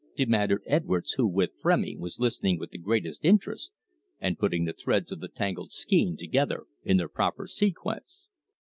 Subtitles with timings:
[0.17, 3.69] demanded Edwards who, with Frémy, was listening with the greatest interest
[4.19, 8.27] and putting the threads of the tangled skein together in their proper sequence.